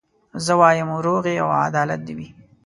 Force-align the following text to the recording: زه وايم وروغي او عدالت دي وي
زه 0.45 0.53
وايم 0.61 0.89
وروغي 0.93 1.35
او 1.43 1.49
عدالت 1.63 2.01
دي 2.07 2.13
وي 2.17 2.27